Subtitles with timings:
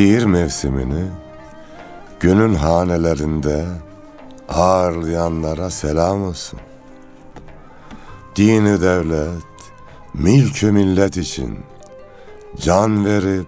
[0.00, 1.04] Şiir mevsimini
[2.20, 3.66] gönül hanelerinde
[4.48, 6.60] ağırlayanlara selam olsun.
[8.36, 9.42] Dini devlet,
[10.14, 11.58] mülkü millet için
[12.60, 13.46] can verip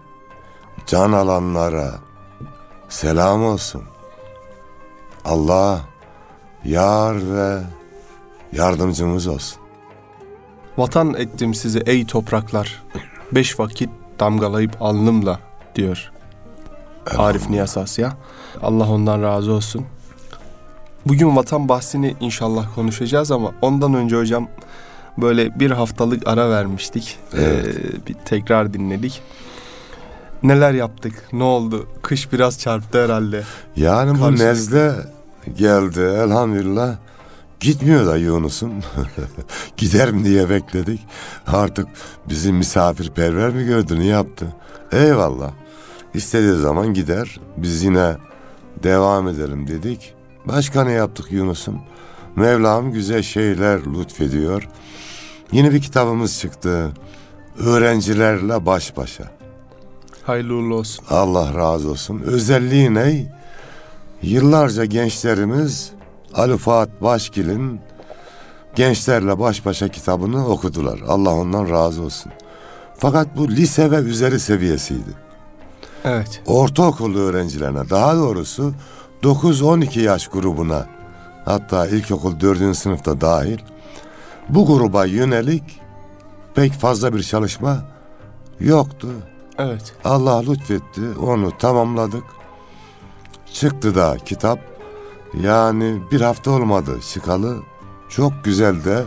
[0.87, 1.95] can alanlara
[2.89, 3.83] selam olsun.
[5.25, 5.81] Allah
[6.65, 7.63] yar ve
[8.53, 9.63] yardımcımız olsun.
[10.79, 12.83] Vatan ettim sizi ey topraklar.
[13.33, 13.91] Beş vakit
[14.21, 15.41] damgalayıp alnımla
[15.75, 16.13] diyor.
[17.17, 18.13] Arif Niyas Asya.
[18.63, 19.85] Allah ondan razı olsun.
[21.07, 24.49] Bugün vatan bahsini inşallah konuşacağız ama ondan önce hocam
[25.19, 27.19] böyle bir haftalık ara vermiştik.
[27.35, 27.67] Evet.
[27.67, 29.23] Ee, bir tekrar dinledik.
[30.43, 31.29] Neler yaptık?
[31.33, 31.87] Ne oldu?
[32.03, 33.43] Kış biraz çarptı herhalde.
[33.77, 34.93] Yani bu nezle
[35.57, 36.97] geldi elhamdülillah.
[37.61, 38.73] Gitmiyor da Yunus'um.
[39.77, 41.01] Gider mi diye bekledik.
[41.47, 41.89] Artık
[42.29, 44.47] bizi misafirperver mi gördü ne yaptı?
[44.93, 45.51] Eyvallah.
[46.15, 47.41] İstediği zaman gider.
[47.57, 48.17] Biz yine
[48.83, 50.15] devam edelim dedik.
[50.45, 51.81] Başka ne yaptık Yunus'um?
[52.37, 54.69] Mevlam güzel şeyler lütfediyor.
[55.53, 56.93] Yeni bir kitabımız çıktı.
[57.59, 59.25] Öğrencilerle baş başa.
[60.23, 61.05] Hayırlı uğurlu olsun.
[61.11, 62.19] Allah razı olsun.
[62.21, 63.33] Özelliği ne?
[64.23, 65.93] Yıllarca gençlerimiz
[66.35, 67.81] Ali Fuat Başgil'in
[68.75, 71.01] Gençlerle Baş Başa kitabını okudular.
[71.09, 72.33] Allah ondan razı olsun.
[72.99, 75.11] Fakat bu lise ve üzeri seviyesiydi.
[76.05, 76.43] Evet.
[76.47, 78.73] Ortaokul öğrencilerine daha doğrusu
[79.23, 80.87] 9-12 yaş grubuna
[81.45, 82.77] hatta ilkokul 4.
[82.77, 83.59] sınıfta dahil
[84.49, 85.81] bu gruba yönelik
[86.55, 87.85] pek fazla bir çalışma
[88.61, 89.09] yoktu.
[89.59, 89.95] Evet.
[90.05, 91.01] Allah lütfetti.
[91.27, 92.25] Onu tamamladık.
[93.53, 94.59] Çıktı da kitap.
[95.41, 97.57] Yani bir hafta olmadı çıkalı.
[98.09, 99.05] Çok güzel de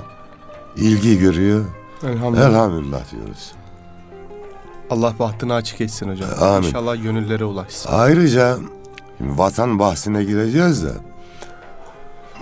[0.77, 1.65] ilgi görüyor.
[2.03, 2.49] Elhamdülillah.
[2.49, 3.51] Elhamdülillah diyoruz.
[4.89, 6.29] Allah bahtını açık etsin hocam.
[6.41, 6.67] Amin.
[6.67, 7.89] İnşallah gönüllere ulaşsın.
[7.91, 8.57] Ayrıca
[9.17, 10.91] şimdi vatan bahsine gireceğiz de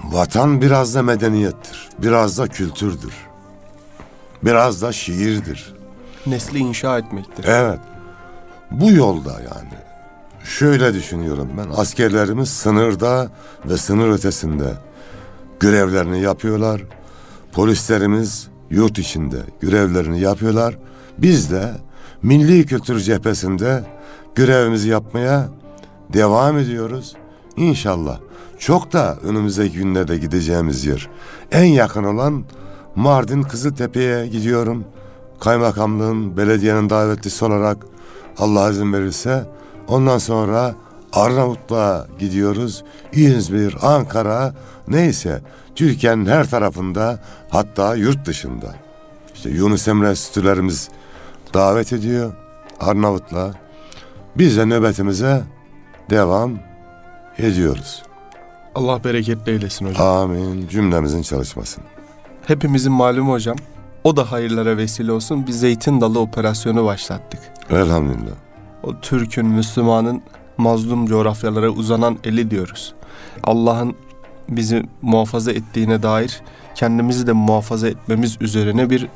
[0.04, 1.90] vatan biraz da medeniyettir.
[2.00, 3.14] Biraz da kültürdür.
[4.44, 5.74] Biraz da şiirdir.
[6.26, 7.46] Nesli inşa etmektir.
[7.48, 7.80] Evet.
[8.72, 9.74] Bu yolda yani.
[10.44, 11.70] Şöyle düşünüyorum ben.
[11.78, 13.32] Askerlerimiz sınırda
[13.66, 14.74] ve sınır ötesinde
[15.60, 16.82] görevlerini yapıyorlar.
[17.52, 20.78] Polislerimiz yurt içinde görevlerini yapıyorlar.
[21.18, 21.72] Biz de
[22.24, 23.84] milli kültür cephesinde
[24.36, 25.50] görevimizi yapmaya
[26.14, 27.16] devam ediyoruz.
[27.58, 28.20] İnşallah.
[28.60, 31.10] Çok da önümüzdeki günlerde gideceğimiz yer.
[31.52, 32.44] En yakın olan
[32.96, 34.86] Mardin Kızıltepe'ye gidiyorum.
[35.40, 37.78] Kaymakamlığın, belediyenin davetlisi olarak
[38.38, 39.46] Allah izin verirse
[39.88, 40.76] ondan sonra
[41.14, 42.84] Arnavutluğa gidiyoruz.
[43.14, 44.54] İzmir, Ankara
[44.88, 45.42] neyse
[45.76, 48.76] Türkiye'nin her tarafında hatta yurt dışında.
[49.36, 50.90] İşte Yunus Emre Enstitülerimiz
[51.54, 52.34] davet ediyor
[52.80, 53.52] Arnavutluğa.
[54.36, 55.44] Biz de nöbetimize
[56.10, 56.60] devam
[57.38, 58.04] ediyoruz.
[58.76, 60.08] Allah bereketli eylesin hocam.
[60.08, 60.68] Amin.
[60.68, 61.84] Cümlemizin çalışmasın.
[62.48, 63.56] Hepimizin malumu hocam.
[64.04, 65.48] O da hayırlara vesile olsun.
[65.48, 67.40] Bir zeytin dalı operasyonu başlattık.
[67.70, 68.36] Elhamdülillah.
[68.84, 70.22] O Türk'ün, Müslümanın
[70.58, 72.94] mazlum coğrafyalara uzanan eli diyoruz.
[73.44, 73.96] Allah'ın
[74.50, 76.42] bizi muhafaza ettiğine dair
[76.76, 79.08] kendimizi de muhafaza etmemiz üzerine bir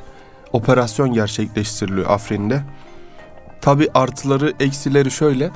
[0.53, 2.63] operasyon gerçekleştiriliyor Afrin'de.
[3.61, 5.51] Tabi artıları eksileri şöyle.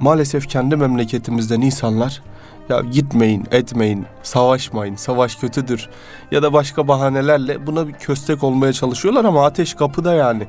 [0.00, 2.22] Maalesef kendi memleketimizden insanlar
[2.68, 5.88] ya gitmeyin, etmeyin, savaşmayın, savaş kötüdür
[6.30, 10.48] ya da başka bahanelerle buna bir köstek olmaya çalışıyorlar ama ateş kapıda yani.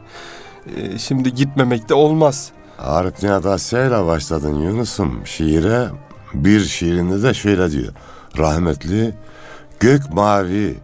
[0.75, 2.51] Ee, şimdi gitmemek de olmaz.
[2.79, 5.87] Arif Nihat Asya'yla başladın Yunus'um şiire.
[6.33, 7.93] Bir şiirinde de şöyle diyor.
[8.37, 9.15] Rahmetli
[9.79, 10.75] gök mavi,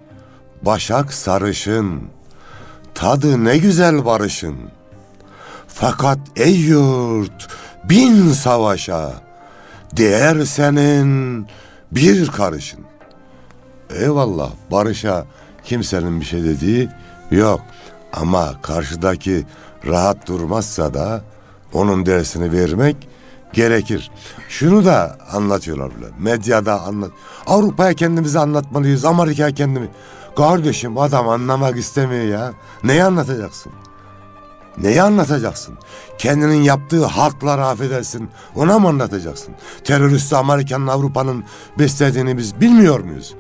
[0.61, 2.01] başak sarışın,
[2.99, 4.55] tadı ne güzel barışın.
[5.67, 7.47] Fakat ey yurt
[7.83, 9.13] bin savaşa,
[9.97, 11.45] değer senin
[11.91, 12.79] bir karışın.
[13.95, 15.25] Eyvallah barışa
[15.63, 16.89] kimsenin bir şey dediği
[17.31, 17.61] yok.
[18.13, 19.45] Ama karşıdaki
[19.87, 21.21] rahat durmazsa da
[21.73, 22.95] onun dersini vermek
[23.53, 24.11] gerekir.
[24.49, 26.05] Şunu da anlatıyorlar bile.
[26.19, 27.11] Medyada anlat.
[27.47, 29.05] Avrupa'ya kendimizi anlatmalıyız.
[29.05, 29.89] Amerika'ya kendimi.
[30.37, 32.53] Kardeşim adam anlamak istemiyor ya.
[32.83, 33.71] Neyi anlatacaksın?
[34.77, 35.77] Neyi anlatacaksın?
[36.17, 38.29] Kendinin yaptığı halklara affedersin.
[38.55, 39.55] Ona mı anlatacaksın?
[39.83, 41.43] Teröristi Amerika'nın Avrupa'nın
[41.79, 43.35] beslediğini biz bilmiyor muyuz?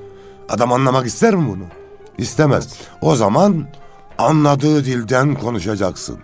[0.49, 1.63] Adam anlamak ister mi bunu?
[2.17, 2.67] İstemez.
[3.01, 3.67] O zaman
[4.17, 6.19] anladığı dilden konuşacaksın.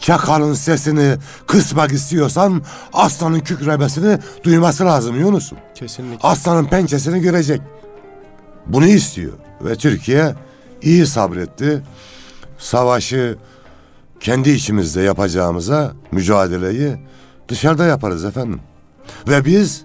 [0.00, 1.16] Çakalın sesini
[1.46, 2.62] kısmak istiyorsan
[2.92, 5.58] aslanın kükremesini duyması lazım Yunus'um.
[5.74, 6.28] Kesinlikle.
[6.28, 7.60] Aslanın pençesini görecek.
[8.66, 9.32] Bunu istiyor.
[9.64, 10.34] Ve Türkiye
[10.82, 11.82] iyi sabretti.
[12.58, 13.36] Savaşı
[14.20, 16.96] kendi içimizde yapacağımıza mücadeleyi
[17.48, 18.60] dışarıda yaparız efendim.
[19.28, 19.84] Ve biz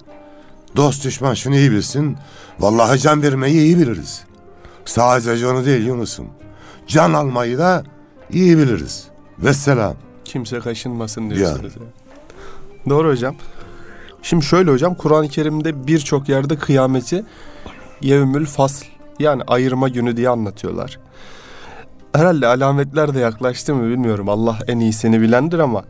[0.75, 2.17] dost düşman şunu iyi bilsin.
[2.59, 4.23] Vallahi can vermeyi iyi biliriz.
[4.85, 6.27] Sadece onu değil Yunus'um.
[6.87, 7.83] Can almayı da
[8.31, 9.07] iyi biliriz.
[9.39, 9.95] Vesselam.
[10.25, 11.75] Kimse kaşınmasın diyorsunuz.
[11.75, 11.81] ya.
[12.89, 13.35] Doğru hocam.
[14.21, 17.25] Şimdi şöyle hocam Kur'an-ı Kerim'de birçok yerde kıyameti
[18.01, 18.85] yevmül fasl
[19.19, 21.00] yani ayırma günü diye anlatıyorlar.
[22.13, 24.30] Herhalde alametler de yaklaştı mı bilmiyorum.
[24.30, 25.83] Allah en iyisini bilendir ama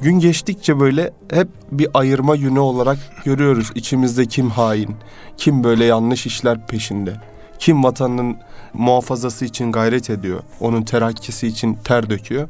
[0.00, 3.70] gün geçtikçe böyle hep bir ayırma günü olarak görüyoruz.
[3.74, 4.96] İçimizde kim hain,
[5.36, 7.14] kim böyle yanlış işler peşinde,
[7.58, 8.36] kim vatanın
[8.74, 12.48] muhafazası için gayret ediyor, onun terakkisi için ter döküyor.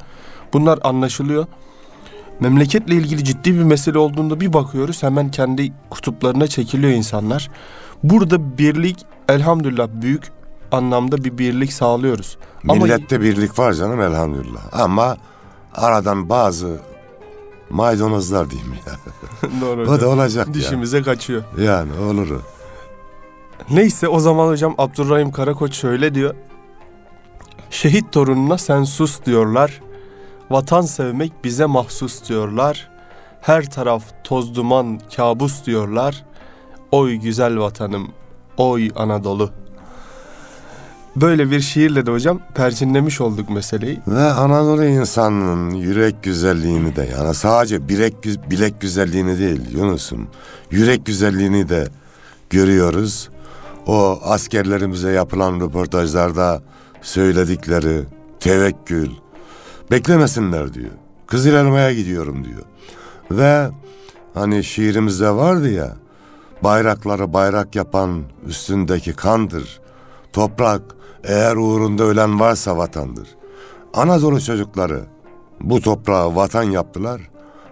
[0.52, 1.46] Bunlar anlaşılıyor.
[2.40, 7.50] Memleketle ilgili ciddi bir mesele olduğunda bir bakıyoruz hemen kendi kutuplarına çekiliyor insanlar.
[8.02, 10.32] Burada birlik elhamdülillah büyük
[10.72, 12.38] anlamda bir birlik sağlıyoruz.
[12.68, 14.60] Ama Millette birlik var canım elhamdülillah.
[14.72, 15.16] Ama
[15.74, 16.80] aradan bazı
[17.70, 18.92] maydanozlar diyeyim ya.
[19.60, 20.00] Doğru o hocam.
[20.00, 20.54] da olacak ya.
[20.54, 21.42] dişimize kaçıyor.
[21.60, 22.40] Yani olur o.
[23.70, 26.34] Neyse o zaman hocam Abdurrahim Karakoç şöyle diyor.
[27.70, 29.80] Şehit torununa sen sus diyorlar.
[30.50, 32.90] Vatan sevmek bize mahsus diyorlar.
[33.40, 36.24] Her taraf toz duman kabus diyorlar.
[36.92, 38.08] Oy güzel vatanım,
[38.56, 39.50] oy Anadolu.
[41.16, 44.00] Böyle bir şiirle de hocam perçinlemiş olduk meseleyi.
[44.06, 48.14] Ve Anadolu insanının yürek güzelliğini de yani sadece bilek,
[48.50, 50.28] bilek güzelliğini değil Yunus'um.
[50.70, 51.88] Yürek güzelliğini de
[52.50, 53.28] görüyoruz.
[53.86, 56.62] O askerlerimize yapılan röportajlarda
[57.02, 58.04] söyledikleri
[58.40, 59.10] tevekkül,
[59.90, 60.90] beklemesinler diyor.
[61.26, 62.62] Kızıl Elma'ya gidiyorum diyor.
[63.30, 63.70] Ve
[64.34, 65.96] hani şiirimizde vardı ya,
[66.62, 69.80] bayrakları bayrak yapan üstündeki kandır.
[70.32, 70.82] Toprak
[71.24, 73.28] eğer uğrunda ölen varsa vatandır.
[73.94, 75.04] Anadolu çocukları
[75.60, 77.20] bu toprağı vatan yaptılar.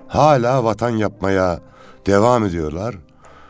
[0.09, 1.61] Hala vatan yapmaya
[2.07, 2.95] devam ediyorlar.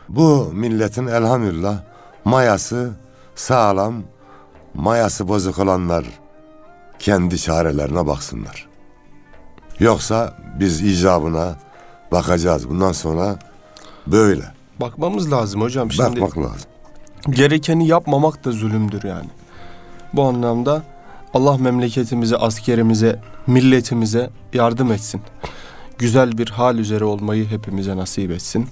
[0.09, 1.77] Bu milletin elhamdülillah
[2.25, 2.91] mayası
[3.35, 3.93] sağlam,
[4.73, 6.05] mayası bozuk olanlar
[6.99, 8.67] kendi çarelerine baksınlar.
[9.79, 11.55] Yoksa biz icabına
[12.11, 12.69] bakacağız.
[12.69, 13.39] Bundan sonra
[14.07, 14.58] böyle.
[14.81, 16.21] Bakmamız lazım hocam şimdi.
[16.21, 16.69] Bakmak lazım.
[17.29, 19.29] gerekeni yapmamak da zulümdür yani.
[20.13, 20.83] Bu anlamda
[21.33, 25.21] Allah memleketimize, askerimize, milletimize yardım etsin.
[25.97, 28.67] Güzel bir hal üzere olmayı hepimize nasip etsin.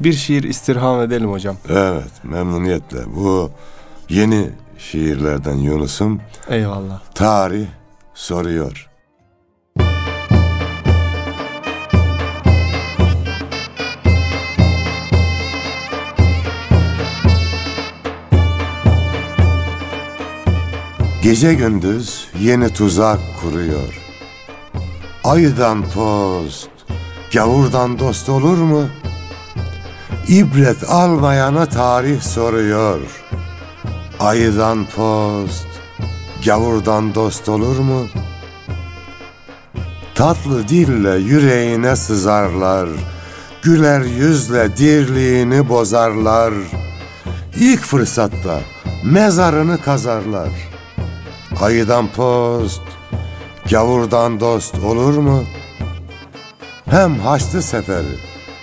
[0.00, 1.56] Bir şiir istirham edelim hocam.
[1.68, 2.98] Evet memnuniyetle.
[3.16, 3.50] Bu
[4.08, 7.00] yeni şiirlerden Yunus'um Eyvallah.
[7.14, 7.66] tarih
[8.14, 8.90] soruyor.
[21.24, 24.00] Gece gündüz yeni tuzak kuruyor.
[25.24, 26.68] Aydan post,
[27.32, 28.84] gavurdan dost olur mu?
[30.28, 33.00] İbret almayana tarih soruyor.
[34.20, 35.66] Aydan post,
[36.44, 38.06] gavurdan dost olur mu?
[40.14, 42.88] Tatlı dille yüreğine sızarlar.
[43.62, 46.54] Güler yüzle dirliğini bozarlar.
[47.56, 48.60] İlk fırsatta
[49.04, 50.73] mezarını kazarlar.
[51.60, 52.82] Ayıdan post,
[53.70, 55.44] gavurdan dost olur mu?
[56.90, 58.18] Hem Haçlı Seferi,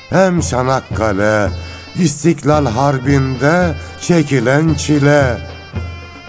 [0.10, 1.50] hem Çanakkale,
[2.00, 5.38] İstiklal Harbi'nde çekilen çile.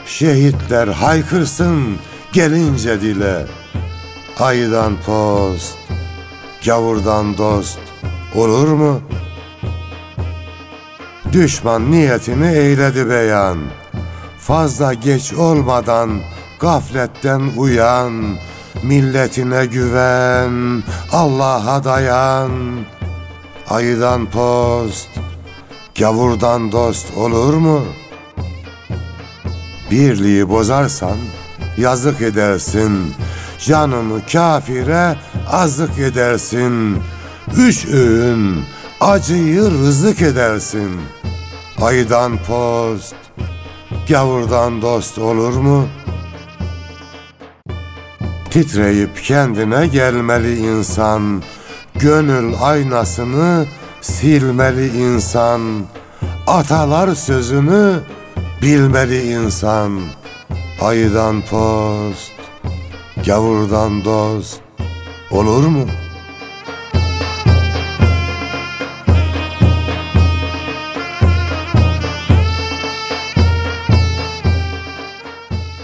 [0.06, 1.98] Şehitler haykırsın
[2.32, 3.46] gelince dile.
[4.40, 5.78] Ayıdan post,
[6.66, 7.78] gavurdan dost
[8.34, 9.00] olur mu?
[11.32, 13.58] Düşman niyetini eyledi beyan.
[14.38, 16.20] Fazla geç olmadan
[16.62, 18.36] gafletten uyan.
[18.82, 22.50] Milletine güven, Allah'a dayan.
[23.70, 25.08] Ayıdan post,
[25.98, 27.84] gavurdan dost olur mu?
[29.90, 31.16] Birliği bozarsan
[31.76, 33.14] yazık edersin.
[33.66, 35.16] Canını kafire
[35.50, 36.98] azık edersin.
[37.56, 38.64] Üç öğün
[39.00, 41.00] acıyı rızık edersin.
[41.80, 43.14] Aydan post,
[44.08, 45.88] gavurdan dost olur mu?
[48.52, 51.42] Titreyip kendine gelmeli insan.
[51.94, 53.66] Gönül aynasını
[54.00, 55.84] silmeli insan.
[56.46, 58.00] Atalar sözünü
[58.62, 60.00] bilmeli insan.
[60.80, 62.32] Aydan post,
[63.26, 64.60] gavurdan dost
[65.30, 65.86] olur mu?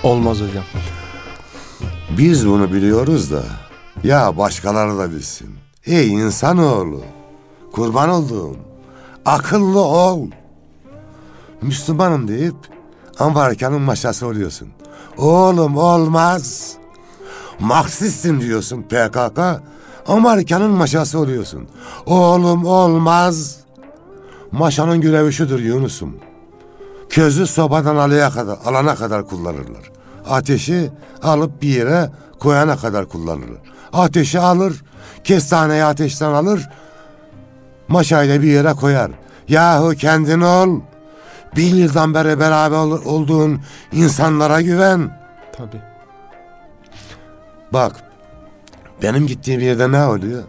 [0.02, 0.64] Olmaz hocam.
[2.18, 3.42] Biz bunu biliyoruz da
[4.04, 5.48] ya başkaları da bilsin.
[5.86, 7.00] Ey insanoğlu,
[7.72, 8.56] kurban olduğum,
[9.26, 10.26] akıllı ol.
[11.62, 12.54] Müslümanım deyip
[13.18, 14.68] Amerika'nın maşası oluyorsun.
[15.18, 16.72] Oğlum olmaz.
[17.60, 19.38] Marksistim diyorsun PKK,
[20.06, 21.68] Amerika'nın maşası oluyorsun.
[22.06, 23.56] Oğlum olmaz.
[24.52, 26.16] Maşanın görevi şudur Yunus'um.
[27.10, 29.97] Közü sobadan alaya kadar, alana kadar kullanırlar.
[30.28, 30.90] Ateşi
[31.22, 33.60] alıp bir yere koyana kadar kullanırlar.
[33.92, 34.82] Ateşi alır,
[35.24, 36.68] kestaneyi ateşten alır,
[37.88, 39.10] maşayla bir yere koyar.
[39.48, 40.80] Yahu kendin ol.
[41.56, 43.60] Bir yıldan beri beraber ol- olduğun
[43.92, 45.18] insanlara güven.
[45.56, 45.82] Tabii.
[47.72, 47.92] Bak,
[49.02, 50.42] benim gittiğim yerde ne oluyor?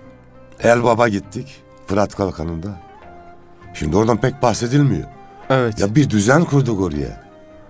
[0.60, 2.70] El Baba gittik, Fırat Kalkanı'nda.
[3.74, 5.08] Şimdi oradan pek bahsedilmiyor.
[5.50, 5.80] Evet.
[5.80, 7.29] Ya bir düzen kurduk oraya.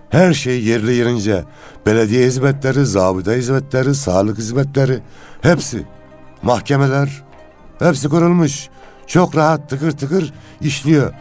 [0.09, 1.43] Her şey yerli yerince.
[1.85, 4.99] Belediye hizmetleri, zabıta hizmetleri, sağlık hizmetleri
[5.41, 5.85] hepsi.
[6.41, 7.23] Mahkemeler
[7.79, 8.69] hepsi kurulmuş.
[9.07, 11.13] Çok rahat tıkır tıkır işliyor.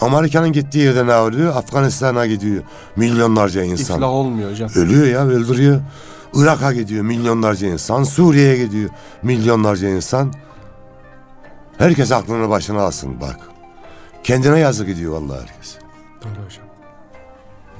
[0.00, 1.56] Amerika'nın gittiği yerde ne oluyor?
[1.56, 2.62] Afganistan'a gidiyor.
[2.96, 3.96] Milyonlarca insan.
[3.96, 4.70] İflah olmuyor hocam.
[4.76, 5.80] Ölüyor ya öldürüyor.
[6.34, 8.02] Irak'a gidiyor milyonlarca insan.
[8.04, 8.90] Suriye'ye gidiyor
[9.22, 10.32] milyonlarca insan.
[11.78, 13.36] Herkes aklını başına alsın bak.
[14.24, 15.78] Kendine yazık gidiyor vallahi herkes.
[16.22, 16.69] Doğru hocam.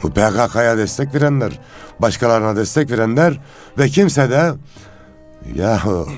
[0.02, 1.58] Bu PKK'ya destek verenler,
[1.98, 3.40] başkalarına destek verenler
[3.78, 4.52] ve kimse de
[5.54, 6.08] yahu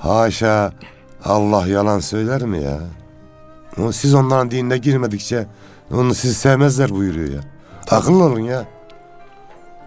[0.00, 0.72] haşa
[1.24, 2.78] Allah yalan söyler mi ya?
[3.92, 5.46] Siz onların dinine girmedikçe
[5.92, 7.40] onu sizi sevmezler buyuruyor ya.
[7.90, 8.64] Akıllı olun ya.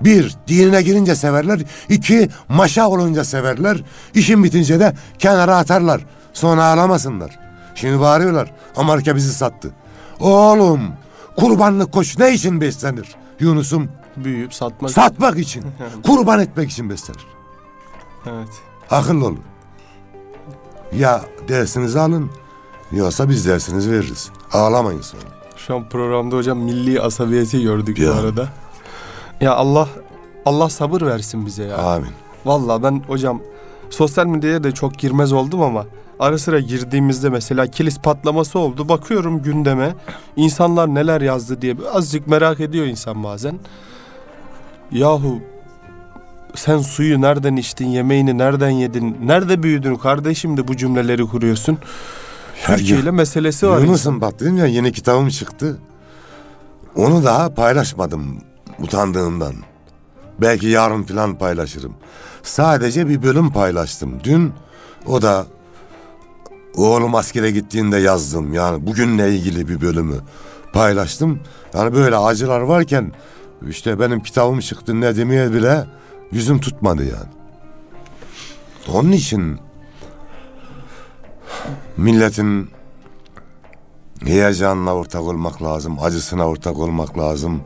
[0.02, 1.60] Bir, dinine girince severler.
[1.90, 3.78] iki maşa olunca severler.
[4.14, 6.06] İşin bitince de kenara atarlar.
[6.34, 7.40] Sonra ağlamasınlar.
[7.76, 8.52] Şimdi bağırıyorlar.
[8.76, 9.72] Amerika bizi sattı.
[10.20, 10.82] Oğlum,
[11.36, 13.16] kurbanlık koç ne için beslenir?
[13.40, 14.92] Yunus'um Büyüyüp satmak.
[14.92, 15.64] satmak için,
[16.06, 17.26] kurban etmek için beslenir.
[18.26, 18.50] evet.
[18.92, 19.40] Akıllı olun.
[20.94, 22.32] Ya dersinizi alın,
[22.92, 24.30] yoksa biz dersinizi veririz.
[24.54, 25.24] Ağlamayın sonra.
[25.56, 28.10] Şu an programda hocam milli asabiyeti gördük Ya.
[28.10, 28.50] bu arada.
[29.42, 29.88] Ya Allah
[30.46, 31.78] Allah sabır versin bize ya.
[31.78, 32.12] Amin.
[32.46, 33.42] Vallahi ben hocam
[33.90, 35.86] sosyal medyaya da çok girmez oldum ama
[36.20, 38.90] ara sıra girdiğimizde mesela kilis patlaması oldu.
[38.90, 39.96] Bakıyorum gündeme
[40.36, 43.60] insanlar neler yazdı diye azıcık merak ediyor insan bazen.
[44.92, 45.40] Yahu
[46.56, 51.78] sen suyu nereden içtin, yemeğini nereden yedin, nerede büyüdün kardeşim de bu cümleleri kuruyorsun.
[52.66, 53.80] Türkiye ile meselesi var.
[53.80, 55.80] Yunus'um bak dedim ya yeni kitabım çıktı.
[56.96, 58.38] Onu daha paylaşmadım
[58.80, 59.54] utandığımdan.
[60.42, 61.94] Belki yarın falan paylaşırım.
[62.50, 64.20] Sadece bir bölüm paylaştım.
[64.24, 64.54] Dün
[65.08, 65.46] o da
[66.76, 68.54] oğlum askere gittiğinde yazdım.
[68.54, 70.16] Yani bugünle ilgili bir bölümü
[70.74, 71.40] paylaştım.
[71.74, 73.12] Yani böyle acılar varken
[73.70, 75.86] işte benim kitabım çıktı ne demeye bile
[76.32, 77.30] yüzüm tutmadı yani.
[78.94, 79.60] Onun için
[81.98, 82.70] milletin
[84.26, 87.62] heyecanına ortak olmak lazım, acısına ortak olmak lazım.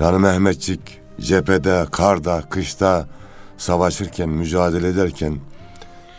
[0.00, 3.06] Yani Mehmetçik cephede, karda, kışta
[3.58, 5.38] savaşırken, mücadele ederken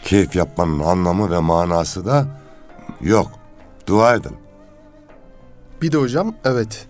[0.04, 2.28] keyif yapmanın anlamı ve manası da
[3.02, 3.32] yok.
[3.88, 4.36] Dua edin.
[5.82, 6.88] Bir de hocam evet.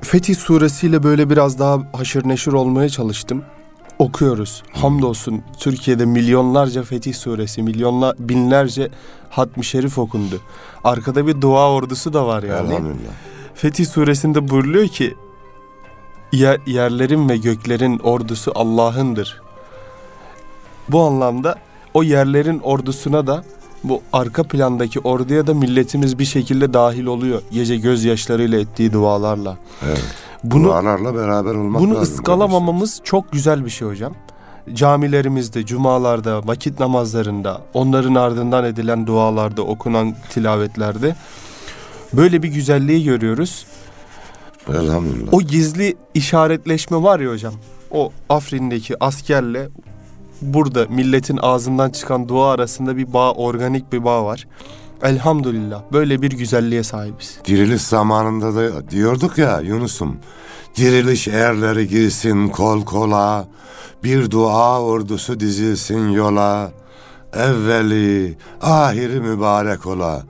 [0.00, 3.44] Fetih suresiyle böyle biraz daha haşır neşir olmaya çalıştım.
[3.98, 4.62] Okuyoruz.
[4.72, 8.90] Hamdolsun Türkiye'de milyonlarca Fetih suresi, milyonlar, binlerce
[9.30, 10.40] hatmi şerif okundu.
[10.84, 12.68] Arkada bir dua ordusu da var yani.
[12.68, 13.10] Elhamdülillah.
[13.54, 15.14] Fetih suresinde buyuruluyor ki
[16.66, 19.40] yerlerin ve göklerin ordusu Allah'ındır.
[20.88, 21.54] Bu anlamda
[21.94, 23.44] o yerlerin ordusuna da
[23.84, 27.42] bu arka plandaki orduya da milletimiz bir şekilde dahil oluyor.
[27.52, 29.56] Gece gözyaşlarıyla ettiği dualarla.
[29.86, 30.04] Evet.
[30.44, 32.14] Bunu Dualarla beraber olmak bunu lazım.
[32.14, 34.12] ıskalamamamız çok güzel bir şey hocam.
[34.74, 41.16] Camilerimizde, cumalarda, vakit namazlarında, onların ardından edilen dualarda, okunan tilavetlerde
[42.12, 43.66] böyle bir güzelliği görüyoruz.
[44.68, 45.34] Elhamdülillah.
[45.34, 47.54] O gizli işaretleşme var ya hocam.
[47.90, 49.68] O Afrin'deki askerle
[50.42, 54.46] burada milletin ağzından çıkan dua arasında bir bağ, organik bir bağ var.
[55.02, 57.38] Elhamdülillah böyle bir güzelliğe sahibiz.
[57.44, 60.16] Diriliş zamanında da diyorduk ya Yunus'um.
[60.76, 63.48] Diriliş erleri girsin kol kola.
[64.04, 66.72] Bir dua ordusu dizilsin yola.
[67.32, 70.22] Evveli, ahiri mübarek ola.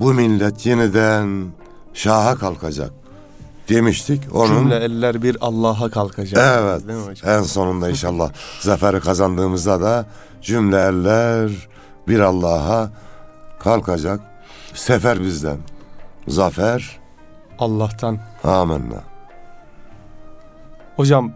[0.00, 1.46] Bu millet yeniden
[1.94, 3.01] şaha kalkacak
[3.74, 4.22] demiştik.
[4.34, 6.58] Onun Cümle eller bir Allah'a kalkacak.
[6.62, 6.88] Evet.
[6.88, 7.30] Değil mi hocam?
[7.30, 10.06] En sonunda inşallah zaferi kazandığımızda da
[10.42, 11.50] cümle eller
[12.08, 12.90] bir Allah'a
[13.60, 14.20] kalkacak.
[14.74, 15.58] Sefer bizden.
[16.28, 17.00] Zafer
[17.58, 18.18] Allah'tan.
[18.44, 19.02] amenna.
[20.96, 21.32] Hocam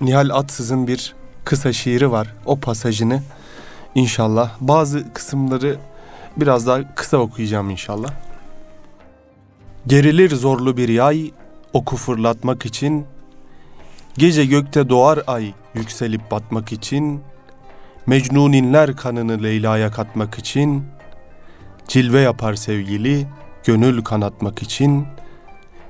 [0.00, 2.34] Nihal Atsız'ın bir kısa şiiri var.
[2.46, 3.22] O pasajını
[3.94, 5.76] inşallah bazı kısımları
[6.36, 8.10] biraz daha kısa okuyacağım inşallah.
[9.86, 11.30] Gerilir zorlu bir yay
[11.72, 13.06] oku fırlatmak için.
[14.18, 17.20] Gece gökte doğar ay yükselip batmak için.
[18.06, 20.84] Mecnun inler kanını Leyla'ya katmak için.
[21.88, 23.26] Cilve yapar sevgili
[23.64, 25.06] gönül kanatmak için.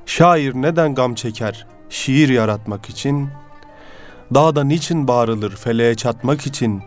[0.07, 3.29] Şair neden gam çeker şiir yaratmak için.
[4.35, 6.83] Dağda niçin bağrılır feleğe çatmak için.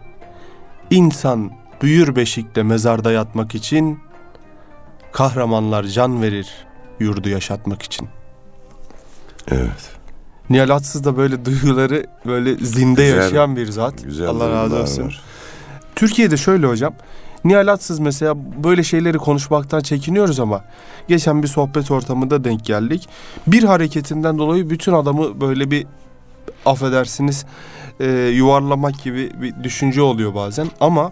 [0.89, 3.99] İnsan büyür beşikte mezarda yatmak için.
[5.11, 6.64] Kahramanlar can verir
[6.99, 8.07] yurdu yaşatmak için
[9.51, 9.95] Evet.
[10.49, 14.03] Nihal Atsız da böyle duyguları böyle zinde Güzel, yaşayan bir zat.
[14.03, 15.03] Güzel Allah razı olsun.
[15.03, 15.21] var.
[15.95, 16.93] Türkiye'de şöyle hocam.
[17.43, 20.63] Nihal Atsız mesela böyle şeyleri konuşmaktan çekiniyoruz ama
[21.07, 23.09] geçen bir sohbet ortamında denk geldik.
[23.47, 25.87] Bir hareketinden dolayı bütün adamı böyle bir
[26.65, 27.45] affedersiniz
[27.99, 30.67] e, yuvarlamak gibi bir düşünce oluyor bazen.
[30.79, 31.11] Ama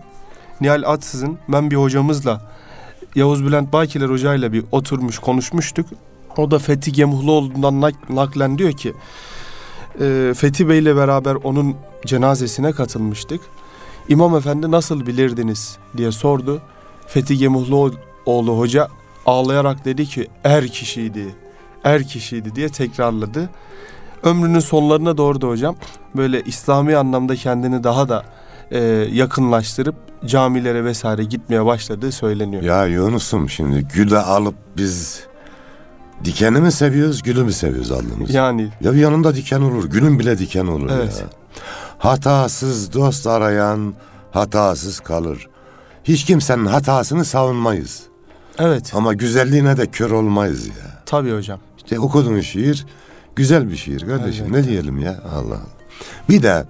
[0.61, 2.41] Nihal Atsız'ın ben bir hocamızla
[3.15, 5.85] Yavuz Bülent Bakiler hocayla bir oturmuş konuşmuştuk.
[6.37, 8.93] O da Fethi Gemuhluoğlu'ndan nak- naklen diyor ki
[10.01, 13.41] e, Fethi Bey ile beraber onun cenazesine katılmıştık.
[14.09, 16.61] İmam Efendi nasıl bilirdiniz diye sordu.
[17.07, 18.87] Fethi Gemuhluoğlu hoca
[19.25, 21.35] ağlayarak dedi ki er kişiydi,
[21.83, 23.49] er kişiydi diye tekrarladı.
[24.23, 25.75] Ömrünün sonlarına doğru da hocam
[26.15, 28.25] böyle İslami anlamda kendini daha da
[28.73, 28.79] e,
[29.13, 32.63] yakınlaştırıp camilere vesaire gitmeye başladığı söyleniyor.
[32.63, 35.23] Ya Yunus'um şimdi gülü alıp biz
[36.23, 38.33] dikeni mi seviyoruz, gülü mü seviyoruz aldığımız?
[38.33, 41.19] Yani Ya yanında diken olur, gülün bile diken olur Evet.
[41.21, 41.27] ya.
[41.97, 43.93] Hatasız dost arayan
[44.31, 45.47] hatasız kalır.
[46.03, 48.03] Hiç kimsenin hatasını savunmayız.
[48.59, 50.73] evet Ama güzelliğine de kör olmayız ya.
[51.05, 51.59] tabii hocam.
[51.77, 52.85] İşte okuduğun şiir
[53.35, 54.45] güzel bir şiir kardeşim.
[54.49, 54.55] Evet.
[54.65, 55.59] Ne diyelim ya Allah.
[56.29, 56.65] Bir de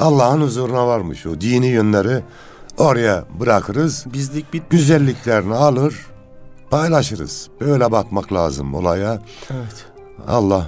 [0.00, 2.22] Allah'ın huzuruna varmış o dini yönleri
[2.78, 4.04] oraya bırakırız.
[4.12, 6.06] Bizlik bit Güzelliklerini alır
[6.70, 7.48] paylaşırız.
[7.60, 9.22] Böyle bakmak lazım olaya.
[9.50, 9.86] evet.
[10.28, 10.66] Allah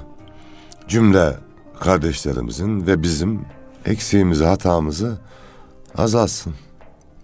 [0.88, 1.36] cümle
[1.80, 3.44] kardeşlerimizin ve bizim
[3.86, 5.18] eksiğimizi hatamızı
[5.98, 6.54] azalsın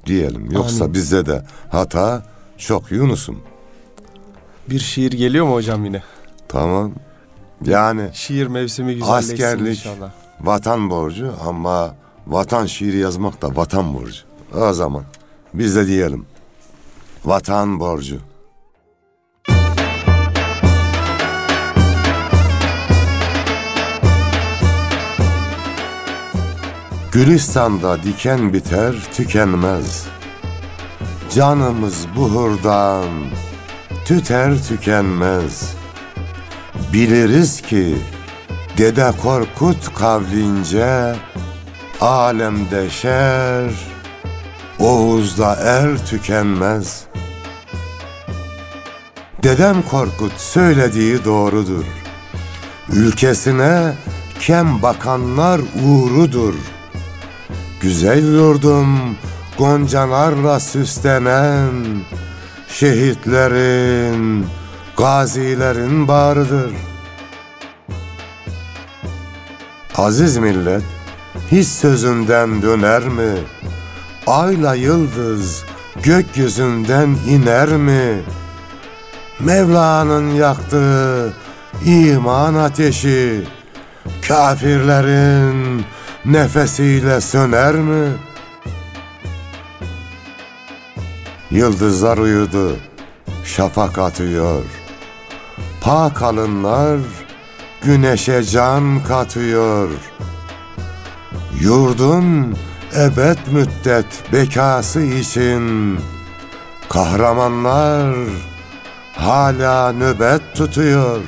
[0.06, 0.50] diyelim.
[0.50, 0.94] Yoksa Amin.
[0.94, 2.22] bizde de hata
[2.58, 3.40] çok Yunus'um.
[4.70, 6.02] Bir şiir geliyor mu hocam yine?
[6.48, 6.92] Tamam.
[7.64, 9.68] Yani Şiir mevsimi güzelleşsin Askerlik.
[9.78, 10.10] inşallah.
[10.40, 11.94] Vatan borcu ama
[12.26, 14.22] vatan şiiri yazmak da vatan borcu.
[14.54, 15.04] O zaman
[15.54, 16.26] biz de diyelim.
[17.24, 18.20] Vatan borcu.
[27.12, 30.06] Gülistan'da diken biter tükenmez.
[31.34, 33.08] Canımız buhurdan
[34.04, 35.74] tüter tükenmez.
[36.92, 37.96] Biliriz ki
[38.78, 41.16] Dede Korkut kavlince
[42.00, 43.70] alemde şer,
[44.78, 47.04] Oğuz'da er tükenmez.
[49.42, 51.84] Dedem Korkut söylediği doğrudur.
[52.92, 53.94] Ülkesine
[54.40, 56.54] kem bakanlar uğrudur.
[57.80, 59.16] Güzel yurdum
[59.58, 61.72] goncalarla süslenen
[62.68, 64.46] şehitlerin,
[64.96, 66.87] gazilerin bağrıdır.
[69.98, 70.82] Aziz millet,
[71.52, 73.34] hiç sözünden döner mi?
[74.26, 75.64] Ayla yıldız
[76.02, 78.22] gökyüzünden iner mi?
[79.40, 81.32] Mevla'nın yaktığı
[81.84, 83.44] iman ateşi
[84.28, 85.84] kafirlerin
[86.24, 88.08] nefesiyle söner mi?
[91.50, 92.76] Yıldızlar uyudu,
[93.44, 94.62] şafak atıyor.
[95.80, 96.98] Pak alınlar
[97.82, 99.88] güneşe can katıyor.
[101.60, 102.56] Yurdun
[102.96, 105.96] ebed müddet bekası için
[106.88, 108.14] kahramanlar
[109.16, 111.20] hala nöbet tutuyor.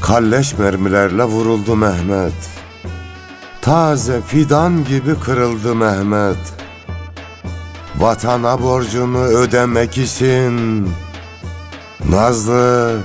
[0.00, 2.32] Kalleş mermilerle vuruldu Mehmet.
[3.62, 6.54] Taze fidan gibi kırıldı Mehmet.
[7.98, 10.88] Vatana borcunu ödemek için
[12.10, 12.98] Nazlı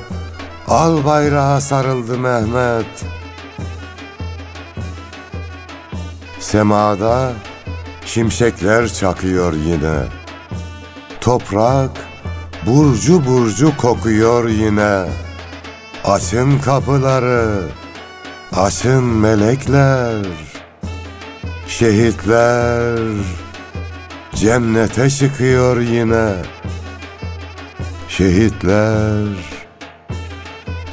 [0.67, 3.05] al bayrağa sarıldı Mehmet.
[6.39, 7.33] Semada
[8.05, 9.99] şimşekler çakıyor yine.
[11.21, 11.91] Toprak
[12.65, 15.05] burcu burcu kokuyor yine.
[16.05, 17.61] Açın kapıları,
[18.55, 20.25] açın melekler.
[21.67, 22.99] Şehitler
[24.35, 26.33] cennete çıkıyor yine.
[28.17, 29.27] Şehitler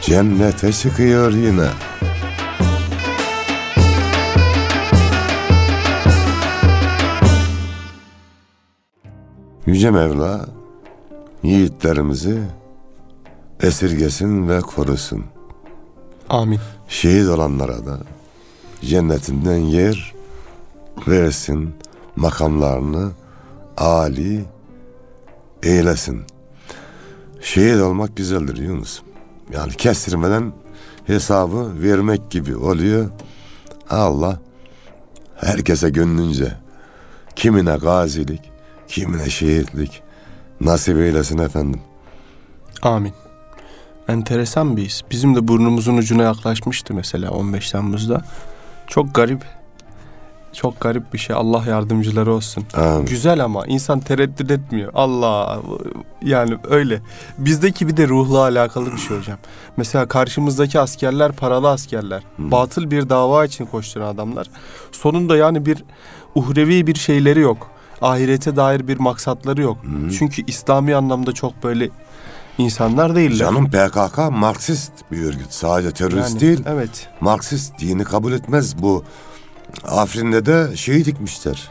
[0.00, 1.68] cennete çıkıyor yine.
[9.66, 10.46] Yüce Mevla
[11.42, 12.42] yiğitlerimizi
[13.60, 15.24] esirgesin ve korusun.
[16.28, 16.60] Amin.
[16.88, 17.98] Şehit olanlara da
[18.80, 20.14] cennetinden yer
[21.08, 21.74] versin,
[22.16, 23.12] makamlarını
[23.76, 24.44] âli
[25.62, 26.33] eylesin.
[27.44, 29.00] Şehit olmak güzeldir Yunus.
[29.52, 30.52] Yani kestirmeden
[31.06, 33.10] hesabı vermek gibi oluyor.
[33.90, 34.40] Allah
[35.36, 36.52] herkese gönlünce
[37.36, 38.40] kimine gazilik,
[38.88, 40.02] kimine şehitlik
[40.60, 41.80] nasip eylesin efendim.
[42.82, 43.12] Amin.
[44.08, 45.02] Enteresan bir his.
[45.10, 48.24] Bizim de burnumuzun ucuna yaklaşmıştı mesela 15 Temmuz'da.
[48.86, 49.44] Çok garip.
[50.54, 51.36] Çok garip bir şey.
[51.36, 52.64] Allah yardımcıları olsun.
[52.74, 53.06] Amin.
[53.06, 54.92] Güzel ama insan tereddüt etmiyor.
[54.94, 55.60] Allah
[56.22, 57.00] yani öyle.
[57.38, 59.38] Bizdeki bir de ruhla alakalı bir şey hocam.
[59.76, 62.22] Mesela karşımızdaki askerler paralı askerler.
[62.38, 64.46] Batıl bir dava için koşturan adamlar.
[64.92, 65.84] Sonunda yani bir
[66.34, 67.70] uhrevi bir şeyleri yok.
[68.02, 69.78] Ahirete dair bir maksatları yok.
[70.18, 71.90] Çünkü İslami anlamda çok böyle
[72.58, 73.36] insanlar değiller.
[73.36, 75.52] Canım PKK Marksist bir örgüt.
[75.52, 76.62] Sadece terörist Yani, değil.
[76.66, 77.08] Evet.
[77.20, 78.82] Marksist dini kabul etmez.
[78.82, 79.04] Bu
[79.84, 81.70] Afrin'de de şeyi dikmişler.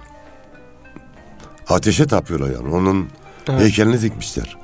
[1.70, 2.76] Ateşe tapıyorlar yani.
[2.76, 3.10] Onun
[3.50, 3.62] Evet.
[3.62, 4.58] heykelini dikmişler.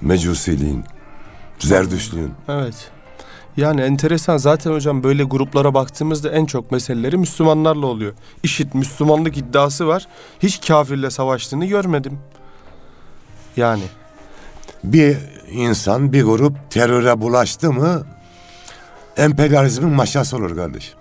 [0.00, 0.84] Mecusiliğin,
[1.58, 2.32] Zerdüşlüğün.
[2.48, 2.90] Evet.
[3.56, 8.12] Yani enteresan zaten hocam böyle gruplara baktığımızda en çok meseleleri Müslümanlarla oluyor.
[8.42, 10.08] İşit Müslümanlık iddiası var.
[10.40, 12.18] Hiç kafirle savaştığını görmedim.
[13.56, 13.82] Yani
[14.84, 15.16] Bir
[15.50, 18.06] insan, bir grup teröre bulaştı mı
[19.16, 20.98] emperyalizmin maşası olur kardeşim.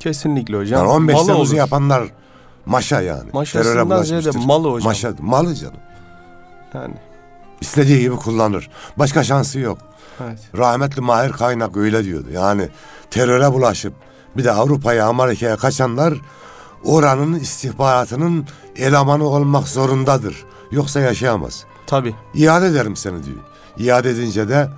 [0.00, 0.80] Kesinlikle hocam.
[0.80, 1.58] Yani 15 malı Temmuz'u olur.
[1.58, 2.04] yapanlar
[2.66, 3.30] maşa yani.
[3.32, 4.88] Maşasından ziyade malı hocam.
[4.88, 5.76] Maşa, malı canım.
[6.74, 6.94] Yani
[7.60, 8.70] İstediği gibi kullanır.
[8.96, 9.78] Başka şansı yok.
[10.24, 10.38] evet.
[10.58, 12.26] Rahmetli Mahir Kaynak öyle diyordu.
[12.32, 12.68] Yani
[13.10, 13.92] teröre bulaşıp
[14.36, 16.14] bir de Avrupa'ya, Amerika'ya kaçanlar
[16.84, 20.44] oranın istihbaratının elemanı olmak zorundadır.
[20.70, 21.64] Yoksa yaşayamaz.
[21.86, 22.14] Tabii.
[22.34, 23.36] İade ederim seni diyor.
[23.78, 24.68] İade edince de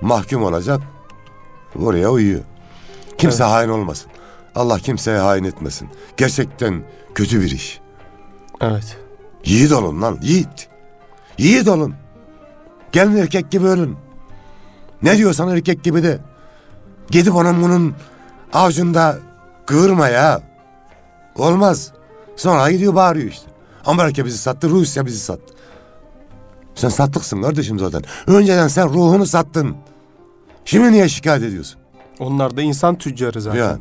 [0.00, 0.80] mahkum olacak.
[1.82, 2.40] Oraya uyuyor.
[3.18, 4.10] Kimse hain olmasın.
[4.54, 5.88] Allah kimseye hain etmesin.
[6.16, 6.82] Gerçekten
[7.14, 7.80] kötü bir iş.
[8.60, 8.98] Evet.
[9.44, 10.68] Yiğit olun lan yiğit.
[11.38, 11.94] Yiğit olun.
[12.92, 13.96] Gelin erkek gibi ölün.
[15.02, 16.18] Ne diyorsan erkek gibi de.
[17.10, 17.94] Gidip onun bunun
[18.52, 19.18] avcunda
[19.66, 20.42] kıvırma ya.
[21.36, 21.92] Olmaz.
[22.36, 23.46] Sonra gidiyor bağırıyor işte.
[23.86, 25.54] Amerika bizi sattı, Rusya bizi sattı.
[26.74, 28.02] Sen sattıksın kardeşim zaten.
[28.26, 29.76] Önceden sen ruhunu sattın.
[30.64, 31.80] Şimdi niye şikayet ediyorsun?
[32.18, 33.58] Onlar da insan tüccarı zaten.
[33.58, 33.78] Yani.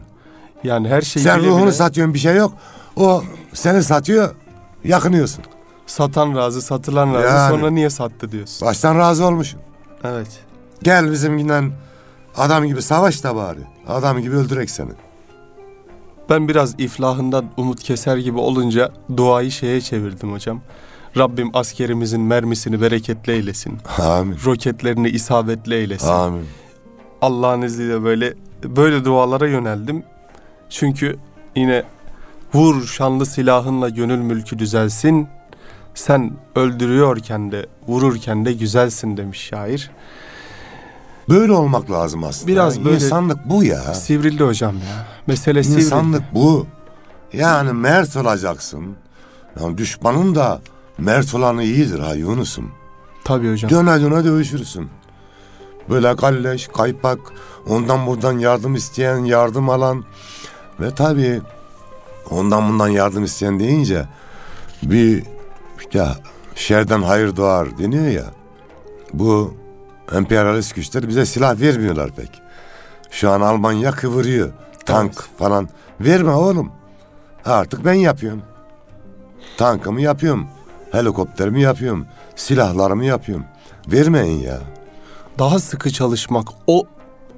[0.64, 2.54] Yani her şeyi Sen bile ruhunu bile satıyorsun bir şey yok.
[2.96, 4.36] O seni satıyor,
[4.84, 5.44] yakınıyorsun.
[5.88, 7.28] satan razı, satılan razı.
[7.28, 7.56] Yani.
[7.56, 8.68] Sonra niye sattı diyorsun.
[8.68, 9.60] Baştan razı olmuşsun.
[10.04, 10.40] Evet.
[10.84, 11.72] Gel bizimkinden
[12.38, 13.60] adam gibi savaş da bari.
[13.88, 14.92] Adam gibi öldürek seni.
[16.30, 20.62] Ben biraz iflahından umut keser gibi olunca duayı şeye çevirdim hocam.
[21.18, 23.78] Rabbim askerimizin mermisini bereketli eylesin.
[24.00, 24.38] Amin.
[24.46, 26.08] Roketlerini isabetli eylesin.
[26.08, 26.46] Amin.
[27.22, 30.04] Allah'ın izniyle böyle böyle dualara yöneldim.
[30.70, 31.18] Çünkü
[31.56, 31.84] yine
[32.54, 35.28] vur şanlı silahınla gönül mülkü düzelsin.
[35.96, 39.92] Sen öldürüyorken de vururken de güzelsin demiş şair.
[41.30, 42.52] Böyle olmak lazım aslında.
[42.52, 43.94] Biraz böyle- İnsanlık bu ya.
[43.94, 45.06] Sivrildi hocam ya.
[45.28, 45.82] Mesele sivrildi.
[45.82, 46.68] İnsanlık bu.
[47.34, 48.96] Yani mert olacaksın.
[49.60, 50.62] Yani düşmanın da
[50.98, 52.72] mert olanı iyidir ha Yunus'um.
[53.24, 53.72] Tabii hocam.
[53.72, 54.90] Döne döne dövüşürsün.
[55.90, 57.20] Böyle kalleş, kaypak,
[57.70, 60.04] ondan buradan yardım isteyen, yardım alan
[60.80, 61.42] ve tabii
[62.30, 64.06] ondan bundan yardım isteyen deyince
[64.84, 65.24] bir
[65.80, 66.08] işte
[66.56, 68.26] şerden hayır doğar deniyor ya.
[69.14, 69.54] Bu
[70.16, 72.42] emperyalist güçler bize silah vermiyorlar pek.
[73.12, 74.50] Şu an Almanya kıvırıyor.
[74.86, 75.70] Tank falan.
[76.02, 76.72] Verme oğlum.
[77.46, 78.42] Artık ben yapıyorum.
[79.58, 80.48] Tankımı yapıyorum.
[80.92, 82.06] Helikopterimi yapıyorum.
[82.36, 83.46] Silahlarımı yapıyorum.
[83.88, 84.60] Vermeyin ya.
[85.40, 86.88] Daha sıkı çalışmak, o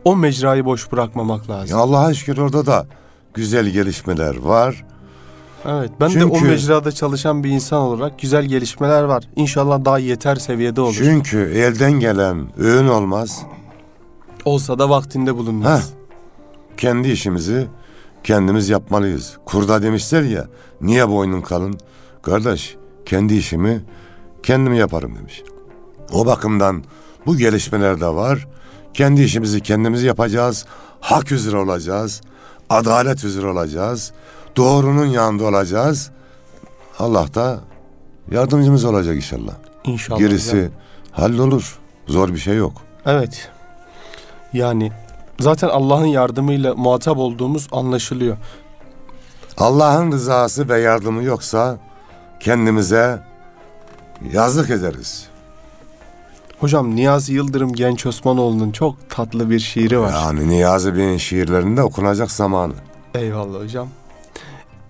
[0.05, 1.77] o mecrayı boş bırakmamak lazım.
[1.77, 2.85] Ya Allah'a şükür orada da
[3.33, 4.85] güzel gelişmeler var.
[5.65, 9.23] Evet, ben de o Çünkü- mecrada çalışan bir insan olarak güzel gelişmeler var.
[9.35, 10.95] İnşallah daha yeter seviyede olur.
[10.97, 13.41] Çünkü elden gelen öğün olmaz.
[14.45, 15.79] Olsa da vaktinde bulunmaz.
[15.79, 15.83] Heh.
[16.77, 17.67] Kendi işimizi
[18.23, 19.37] kendimiz yapmalıyız.
[19.45, 20.47] Kurda demişler ya,
[20.81, 21.77] niye boynun kalın?
[22.21, 23.81] Kardeş, kendi işimi
[24.43, 25.43] kendim yaparım demiş.
[26.13, 26.83] O bakımdan
[27.25, 28.47] bu gelişmeler de var.
[28.93, 30.65] Kendi işimizi kendimiz yapacağız.
[30.99, 32.21] Hak üzere olacağız.
[32.69, 34.11] Adalet üzere olacağız.
[34.57, 36.11] Doğrunun yanında olacağız.
[36.99, 37.59] Allah da
[38.31, 39.53] yardımcımız olacak inşallah.
[39.83, 40.19] İnşallah.
[40.19, 40.71] Gerisi hocam.
[41.11, 41.79] hallolur.
[42.07, 42.73] Zor bir şey yok.
[43.05, 43.49] Evet.
[44.53, 44.91] Yani
[45.39, 48.37] zaten Allah'ın yardımıyla muhatap olduğumuz anlaşılıyor.
[49.57, 51.77] Allah'ın rızası ve yardımı yoksa
[52.39, 53.23] kendimize
[54.33, 55.28] yazık ederiz.
[56.59, 60.13] Hocam Niyazi Yıldırım Genç Osmanoğlu'nun çok tatlı bir şiiri var.
[60.13, 62.73] Yani Niyazi Bey'in şiirlerinde okunacak zamanı.
[63.15, 63.87] Eyvallah hocam.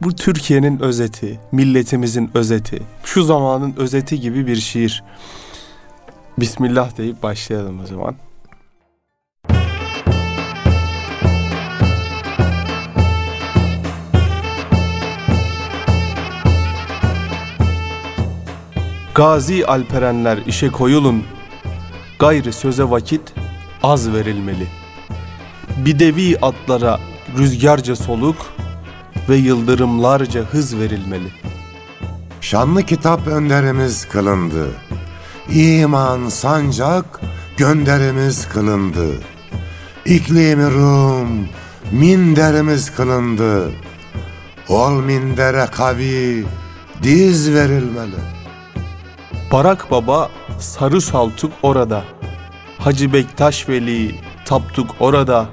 [0.01, 5.03] Bu Türkiye'nin özeti, milletimizin özeti, şu zamanın özeti gibi bir şiir.
[6.39, 8.15] Bismillah deyip başlayalım o zaman.
[19.15, 21.23] Gazi alperenler işe koyulun,
[22.19, 23.21] gayrı söze vakit
[23.84, 24.67] az verilmeli.
[25.77, 26.99] Bidevi atlara
[27.38, 28.53] rüzgarca soluk
[29.29, 31.27] ve yıldırımlarca hız verilmeli.
[32.41, 34.67] Şanlı kitap önderimiz kılındı.
[35.49, 37.21] İman sancak
[37.58, 39.08] gönderimiz kılındı.
[40.05, 41.47] İklimi Rum
[41.91, 43.71] minderimiz kılındı.
[44.69, 46.45] Ol mindere kavi
[47.03, 48.38] diz verilmeli.
[49.51, 52.03] Barak Baba Sarı Saltuk orada.
[52.79, 55.45] Hacı Bektaş Veli taptuk orada.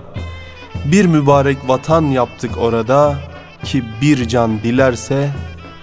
[0.85, 3.15] Bir mübarek vatan yaptık orada
[3.65, 5.31] ki bir can dilerse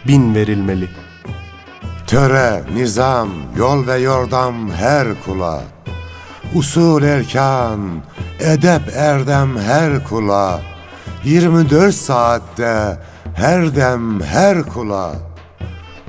[0.08, 0.90] bin verilmeli.
[2.08, 5.62] Töre, nizam, yol ve yordam her kula.
[6.56, 7.80] Usul erkan,
[8.40, 10.62] edep erdem her kula.
[11.24, 13.00] 24 saatte
[13.36, 15.33] her dem her kula.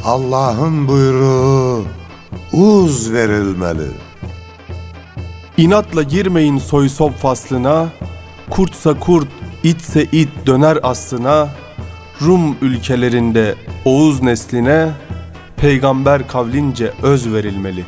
[0.05, 1.85] Allah'ın buyruğu
[2.53, 3.91] uz verilmeli.
[5.57, 7.89] İnatla girmeyin soy sop faslına,
[8.51, 9.29] kurtsa kurt,
[9.63, 11.49] itse it döner aslına,
[12.23, 14.91] Rum ülkelerinde Oğuz nesline,
[15.57, 17.85] peygamber kavlince öz verilmeli.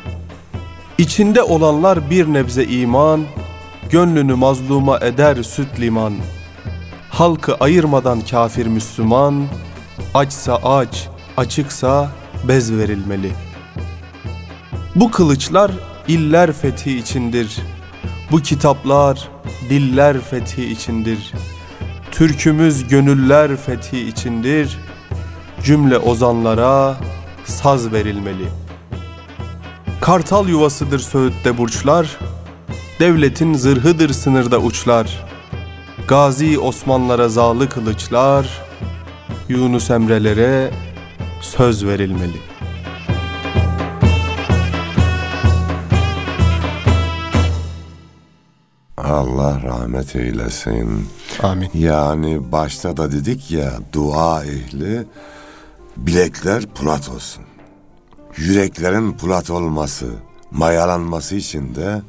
[0.97, 3.23] İçinde olanlar bir nebze iman,
[3.89, 6.13] gönlünü mazluma eder süt liman.
[7.09, 9.45] Halkı ayırmadan kafir Müslüman,
[10.13, 12.11] açsa aç, açıksa
[12.47, 13.47] bez verilmeli.''
[14.99, 15.71] Bu kılıçlar
[16.07, 17.57] iller fethi içindir.
[18.31, 19.29] Bu kitaplar
[19.69, 21.33] diller fethi içindir.
[22.11, 24.77] Türkümüz gönüller fethi içindir.
[25.63, 26.97] Cümle ozanlara
[27.45, 28.45] saz verilmeli.
[30.01, 32.17] Kartal yuvasıdır Söğüt'te burçlar.
[32.99, 35.25] Devletin zırhıdır sınırda uçlar.
[36.07, 38.61] Gazi Osmanlara zalı kılıçlar.
[39.49, 40.71] Yunus Emre'lere
[41.41, 42.37] söz verilmeli.
[48.97, 51.07] Allah rahmet eylesin.
[51.43, 51.69] Amin.
[51.73, 55.05] Yani başta da dedik ya dua ehli
[55.97, 57.43] bilekler pulat olsun.
[58.37, 60.07] Yüreklerin pulat olması,
[60.51, 62.01] mayalanması için de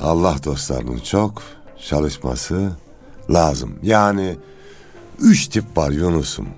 [0.00, 1.42] Allah dostlarının çok
[1.88, 2.70] çalışması
[3.30, 3.78] lazım.
[3.82, 4.36] Yani
[5.20, 6.48] üç tip var Yunus'um.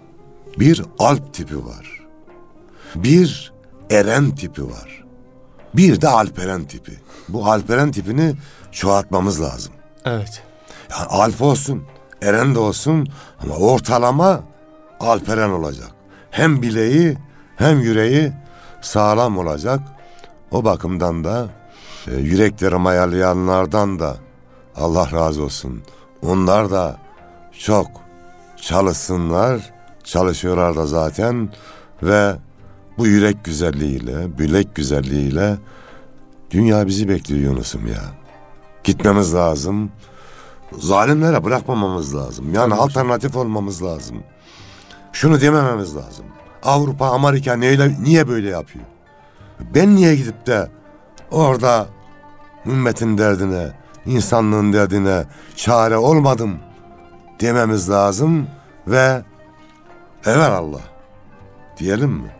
[0.58, 2.06] Bir alp tipi var.
[2.94, 3.52] Bir
[3.90, 5.04] eren tipi var.
[5.74, 6.92] Bir de alperen tipi.
[7.28, 8.34] Bu alperen tipini
[8.72, 9.72] çoğaltmamız lazım.
[10.04, 10.42] Evet.
[10.90, 11.82] Yani alp olsun,
[12.22, 13.08] eren de olsun
[13.42, 14.42] ama ortalama
[15.00, 15.88] alperen olacak.
[16.30, 17.18] Hem bileği
[17.56, 18.32] hem yüreği
[18.80, 19.80] sağlam olacak.
[20.50, 21.48] O bakımdan da
[22.08, 24.16] e, yürekleri mayalayanlardan da
[24.76, 25.82] Allah razı olsun.
[26.22, 26.96] Onlar da
[27.58, 27.86] çok
[28.56, 29.72] çalışsınlar,
[30.06, 31.48] çalışıyorlar da zaten
[32.02, 32.36] ve
[32.98, 35.56] bu yürek güzelliğiyle, bilek güzelliğiyle
[36.50, 38.02] dünya bizi bekliyor Yunus'um ya.
[38.84, 39.90] Gitmemiz lazım.
[40.78, 42.54] Zalimlere bırakmamamız lazım.
[42.54, 44.16] Yani alternatif olmamız lazım.
[45.12, 46.24] Şunu demememiz lazım.
[46.62, 48.84] Avrupa, Amerika neyle, niye böyle yapıyor?
[49.74, 50.70] Ben niye gidip de
[51.30, 51.86] orada
[52.66, 53.72] ümmetin derdine,
[54.06, 55.24] insanlığın derdine
[55.56, 56.58] çare olmadım
[57.40, 58.46] dememiz lazım
[58.86, 59.22] ve
[60.26, 60.80] evet Allah
[61.78, 62.30] diyelim mi?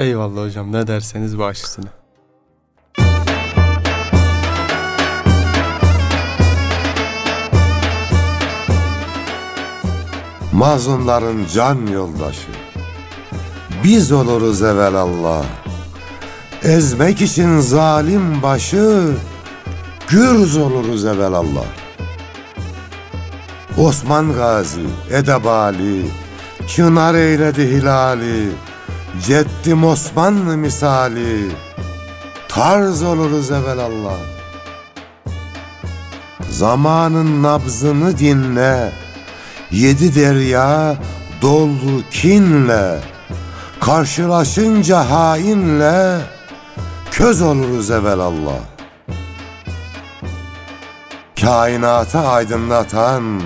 [0.00, 1.86] Eyvallah hocam ne derseniz üstüne.
[10.52, 12.50] Mazlumların can yoldaşı.
[13.84, 15.44] Biz oluruz evvelallah.
[16.62, 19.14] Ezmek için zalim başı,
[20.08, 21.64] gürz oluruz evvelallah.
[23.78, 26.04] Osman Gazi, Edebali,
[26.68, 28.50] Çınar eyledi hilali,
[29.26, 31.50] Ceddim Osmanlı misali,
[32.48, 34.18] tarz oluruz evvelallah.
[36.50, 38.92] Zamanın nabzını dinle,
[39.70, 40.96] Yedi derya
[41.42, 43.00] doldu kinle,
[43.80, 46.20] Karşılaşınca hainle,
[47.10, 48.60] Köz oluruz evvelallah.
[51.40, 53.40] Kainatı aydınlatan,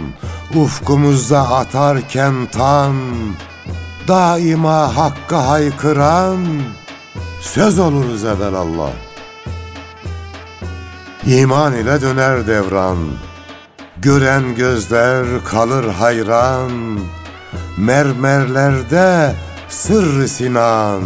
[0.54, 2.96] Ufkumuzda atarken tan,
[4.08, 6.46] Daima hakka haykıran,
[7.40, 8.90] Söz oluruz evvelallah.
[11.26, 12.98] İman ile döner devran,
[14.02, 17.00] Gören gözler kalır hayran,
[17.76, 19.34] Mermerlerde
[19.68, 21.02] sırrı sinan,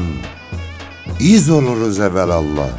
[1.21, 2.71] İz oluruz evvelallah.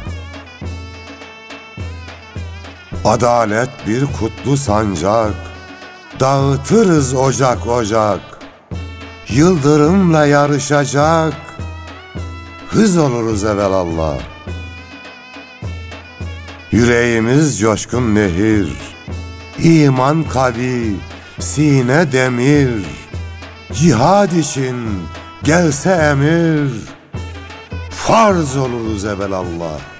[3.04, 5.53] Adalet bir kutlu sancak,
[6.20, 8.20] Dağıtırız ocak ocak,
[9.28, 11.34] Yıldırımla yarışacak,
[12.68, 14.18] Hız oluruz evvelallah.
[16.72, 18.68] Yüreğimiz coşkun nehir,
[19.58, 20.96] İman kavi,
[21.40, 22.84] sine demir,
[23.72, 24.76] Cihad için
[25.42, 26.70] gelse emir,
[27.90, 29.93] Farz oluruz evvelallah.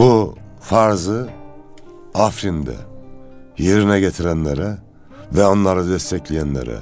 [0.00, 1.28] Bu farzı
[2.14, 2.74] Afrin'de
[3.58, 4.78] yerine getirenlere
[5.32, 6.78] ve onları destekleyenlere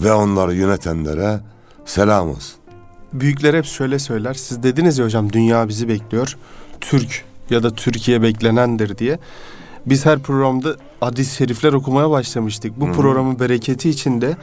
[0.00, 1.40] ve onları yönetenlere
[1.84, 2.60] selam olsun.
[3.12, 4.34] Büyükler hep şöyle söyler.
[4.34, 6.36] Siz dediniz ya hocam dünya bizi bekliyor.
[6.80, 9.18] Türk ya da Türkiye beklenendir diye.
[9.86, 12.80] Biz her programda hadis-i şerifler okumaya başlamıştık.
[12.80, 14.36] Bu programın bereketi içinde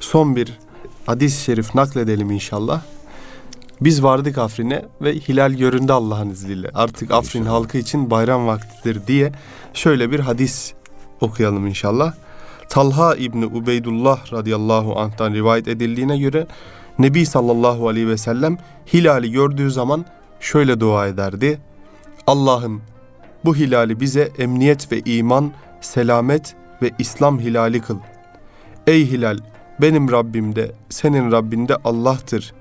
[0.00, 0.58] son bir
[1.06, 2.82] hadis-i şerif nakledelim inşallah.
[3.80, 6.70] Biz vardık Afrin'e ve hilal göründü Allah'ın izniyle.
[6.74, 9.32] Artık Afrin halkı için bayram vaktidir diye
[9.74, 10.72] şöyle bir hadis
[11.20, 12.14] okuyalım inşallah.
[12.68, 16.46] Talha İbni Ubeydullah radıyallahu anh'tan rivayet edildiğine göre
[16.98, 18.58] Nebi sallallahu aleyhi ve sellem
[18.94, 20.04] hilali gördüğü zaman
[20.40, 21.58] şöyle dua ederdi.
[22.26, 22.82] Allah'ım
[23.44, 27.98] bu hilali bize emniyet ve iman, selamet ve İslam hilali kıl.
[28.86, 29.38] Ey hilal
[29.80, 32.54] benim Rabbim de senin Rabbin de Allah'tır.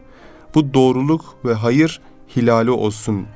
[0.55, 2.01] Bu doğruluk ve hayır
[2.35, 3.27] hilali olsun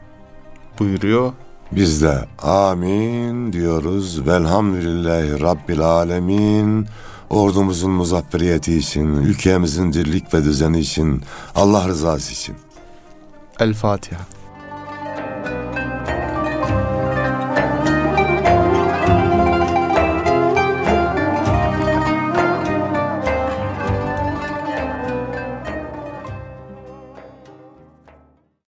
[0.80, 1.34] buyuruyor.
[1.72, 4.28] Biz de amin diyoruz.
[4.28, 6.88] Velhamdülillahi Rabbil alemin.
[7.30, 11.22] Ordumuzun muzafferiyeti için, ülkemizin dirlik ve düzeni için,
[11.56, 12.56] Allah rızası için.
[13.60, 14.39] El Fatiha.